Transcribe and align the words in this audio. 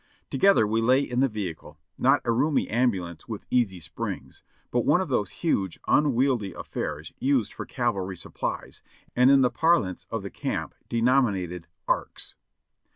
Together 0.31 0.65
we 0.65 0.81
lay 0.81 0.99
in 1.01 1.19
the 1.19 1.29
vehicle, 1.29 1.77
not 1.95 2.21
a 2.25 2.31
roomy 2.31 2.67
ambulance 2.67 3.27
with 3.27 3.45
easy 3.51 3.79
springs, 3.79 4.41
but 4.71 4.83
one 4.83 4.99
of 4.99 5.09
those 5.09 5.29
huge, 5.29 5.77
unwieldy 5.87 6.53
affairs 6.53 7.13
used 7.19 7.53
for 7.53 7.67
cavalry 7.67 8.17
supplies, 8.17 8.81
and 9.15 9.29
in 9.29 9.41
the 9.41 9.51
parlance 9.51 10.07
of 10.09 10.23
the 10.23 10.31
camp 10.31 10.73
denominated 10.89 11.67
"arks.'' 11.87 12.33